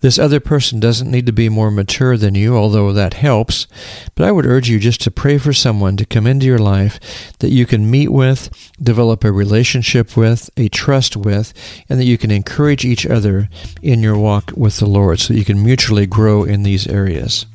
This 0.00 0.18
other 0.18 0.38
person 0.38 0.78
doesn't 0.78 1.10
need 1.10 1.26
to 1.26 1.32
be 1.32 1.48
more 1.48 1.72
mature 1.72 2.16
than 2.16 2.36
you, 2.36 2.56
although 2.56 2.92
that 2.92 3.14
helps. 3.14 3.66
But 4.14 4.26
I 4.26 4.32
would 4.32 4.46
urge 4.46 4.68
you 4.68 4.78
just 4.78 5.00
to 5.02 5.10
pray 5.10 5.38
for 5.38 5.52
someone 5.52 5.96
to 5.96 6.06
come 6.06 6.26
into 6.26 6.46
your 6.46 6.58
life 6.58 7.00
that 7.40 7.50
you 7.50 7.66
can 7.66 7.90
meet 7.90 8.08
with, 8.08 8.70
develop 8.80 9.24
a 9.24 9.32
relationship 9.32 10.16
with, 10.16 10.50
a 10.56 10.68
trust 10.68 11.16
with, 11.16 11.52
and 11.88 11.98
that 11.98 12.04
you 12.04 12.16
can 12.16 12.30
encourage 12.30 12.84
each 12.84 13.06
other 13.06 13.48
in 13.82 14.00
your 14.00 14.16
walk 14.16 14.52
with 14.56 14.78
the 14.78 14.86
Lord 14.86 15.18
so 15.18 15.32
that 15.32 15.38
you 15.38 15.44
can 15.44 15.64
mutually 15.64 16.06
grow 16.06 16.44
in 16.44 16.62
these 16.62 16.86
areas. 16.86 17.46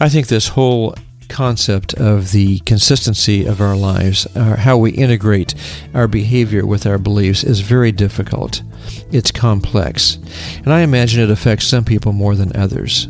I 0.00 0.08
think 0.08 0.28
this 0.28 0.48
whole 0.48 0.94
concept 1.30 1.94
of 1.94 2.32
the 2.32 2.58
consistency 2.60 3.46
of 3.46 3.60
our 3.60 3.76
lives, 3.76 4.26
our, 4.36 4.56
how 4.56 4.76
we 4.76 4.90
integrate 4.90 5.54
our 5.94 6.06
behavior 6.06 6.66
with 6.66 6.86
our 6.86 6.98
beliefs, 6.98 7.44
is 7.44 7.60
very 7.60 7.92
difficult. 7.92 8.62
It's 9.10 9.30
complex. 9.30 10.18
And 10.56 10.72
I 10.72 10.80
imagine 10.80 11.22
it 11.22 11.30
affects 11.30 11.66
some 11.66 11.84
people 11.84 12.12
more 12.12 12.34
than 12.34 12.54
others. 12.54 13.08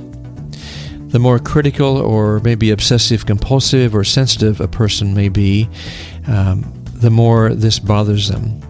The 1.08 1.18
more 1.18 1.40
critical 1.40 1.96
or 1.96 2.38
maybe 2.40 2.70
obsessive 2.70 3.26
compulsive 3.26 3.96
or 3.96 4.04
sensitive 4.04 4.60
a 4.60 4.68
person 4.68 5.14
may 5.14 5.28
be, 5.28 5.68
um, 6.28 6.72
the 6.94 7.10
more 7.10 7.54
this 7.54 7.80
bothers 7.80 8.28
them. 8.28 8.60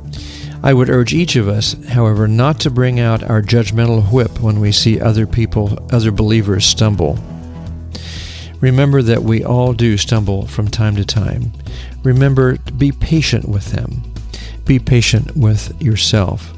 I 0.62 0.72
would 0.72 0.90
urge 0.90 1.14
each 1.14 1.36
of 1.36 1.48
us, 1.48 1.74
however, 1.88 2.28
not 2.28 2.60
to 2.60 2.70
bring 2.70 3.00
out 3.00 3.22
our 3.22 3.42
judgmental 3.42 4.10
whip 4.12 4.40
when 4.40 4.60
we 4.60 4.72
see 4.72 5.00
other 5.00 5.26
people, 5.26 5.78
other 5.90 6.12
believers 6.12 6.66
stumble. 6.66 7.18
Remember 8.60 9.00
that 9.02 9.22
we 9.22 9.42
all 9.42 9.72
do 9.72 9.96
stumble 9.96 10.46
from 10.46 10.68
time 10.68 10.96
to 10.96 11.04
time. 11.04 11.52
Remember 12.02 12.56
to 12.56 12.72
be 12.72 12.92
patient 12.92 13.48
with 13.48 13.72
them. 13.72 14.02
Be 14.66 14.78
patient 14.78 15.36
with 15.36 15.80
yourself. 15.80 16.52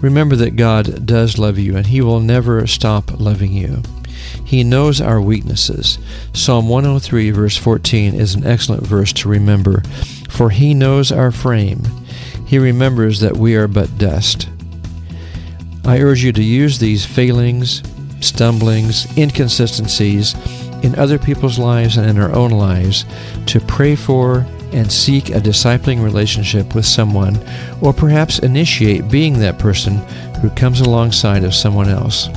Remember 0.00 0.36
that 0.36 0.56
God 0.56 1.06
does 1.06 1.38
love 1.38 1.58
you 1.58 1.76
and 1.76 1.86
He 1.86 2.00
will 2.00 2.20
never 2.20 2.66
stop 2.66 3.20
loving 3.20 3.52
you. 3.52 3.82
He 4.44 4.64
knows 4.64 5.00
our 5.00 5.20
weaknesses. 5.20 5.98
Psalm 6.32 6.68
103, 6.68 7.30
verse 7.30 7.56
14, 7.56 8.14
is 8.14 8.34
an 8.34 8.46
excellent 8.46 8.86
verse 8.86 9.12
to 9.14 9.28
remember. 9.28 9.82
For 10.30 10.50
He 10.50 10.72
knows 10.72 11.12
our 11.12 11.30
frame. 11.30 11.82
He 12.46 12.58
remembers 12.58 13.20
that 13.20 13.36
we 13.36 13.54
are 13.56 13.68
but 13.68 13.98
dust. 13.98 14.48
I 15.84 16.00
urge 16.00 16.22
you 16.22 16.32
to 16.32 16.42
use 16.42 16.78
these 16.78 17.04
failings, 17.04 17.82
stumblings, 18.20 19.06
inconsistencies 19.18 20.34
in 20.82 20.94
other 20.96 21.18
people's 21.18 21.58
lives 21.58 21.96
and 21.96 22.08
in 22.08 22.18
our 22.18 22.32
own 22.34 22.50
lives 22.50 23.04
to 23.46 23.60
pray 23.60 23.96
for 23.96 24.46
and 24.72 24.90
seek 24.90 25.30
a 25.30 25.40
discipling 25.40 26.02
relationship 26.02 26.74
with 26.74 26.84
someone, 26.84 27.38
or 27.80 27.92
perhaps 27.92 28.38
initiate 28.40 29.10
being 29.10 29.38
that 29.38 29.58
person 29.58 29.96
who 30.40 30.50
comes 30.50 30.80
alongside 30.80 31.44
of 31.44 31.54
someone 31.54 31.88
else. 31.88 32.28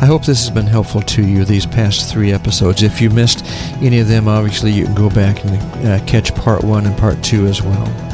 I 0.00 0.06
hope 0.06 0.26
this 0.26 0.44
has 0.44 0.50
been 0.50 0.66
helpful 0.66 1.00
to 1.00 1.26
you 1.26 1.44
these 1.44 1.64
past 1.64 2.12
three 2.12 2.32
episodes. 2.32 2.82
If 2.82 3.00
you 3.00 3.08
missed 3.08 3.46
any 3.80 4.00
of 4.00 4.08
them, 4.08 4.28
obviously 4.28 4.70
you 4.70 4.84
can 4.84 4.94
go 4.94 5.08
back 5.08 5.42
and 5.44 5.86
uh, 5.86 6.04
catch 6.04 6.34
part 6.34 6.62
one 6.62 6.86
and 6.86 6.96
part 6.98 7.22
two 7.24 7.46
as 7.46 7.62
well. 7.62 8.13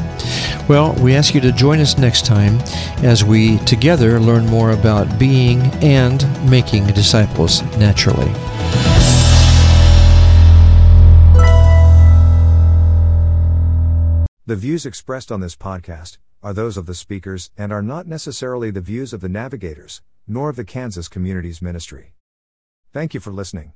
Well, 0.67 0.93
we 1.01 1.15
ask 1.15 1.33
you 1.33 1.41
to 1.41 1.51
join 1.51 1.79
us 1.79 1.97
next 1.97 2.25
time 2.25 2.59
as 3.03 3.23
we 3.23 3.57
together 3.59 4.19
learn 4.19 4.45
more 4.45 4.71
about 4.71 5.19
being 5.19 5.59
and 5.83 6.23
making 6.49 6.87
disciples 6.87 7.61
naturally. 7.77 8.31
The 14.45 14.55
views 14.55 14.85
expressed 14.85 15.31
on 15.31 15.39
this 15.39 15.55
podcast 15.55 16.17
are 16.43 16.53
those 16.53 16.75
of 16.75 16.85
the 16.85 16.95
speakers 16.95 17.51
and 17.57 17.71
are 17.71 17.81
not 17.81 18.07
necessarily 18.07 18.71
the 18.71 18.81
views 18.81 19.13
of 19.13 19.21
the 19.21 19.29
navigators, 19.29 20.01
nor 20.27 20.49
of 20.49 20.55
the 20.55 20.65
Kansas 20.65 21.07
Communities 21.07 21.61
Ministry. 21.61 22.13
Thank 22.91 23.13
you 23.13 23.19
for 23.19 23.31
listening. 23.31 23.73